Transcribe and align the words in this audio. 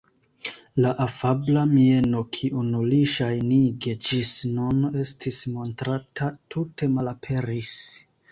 La 0.83 0.91
afabla 1.03 1.65
mieno, 1.73 2.21
kiun 2.37 2.71
li 2.93 3.01
ŝajnige 3.11 3.93
ĝis 4.09 4.31
nun 4.55 4.81
estis 5.03 5.39
montranta, 5.59 6.31
tute 6.55 6.89
malaperis. 6.97 7.71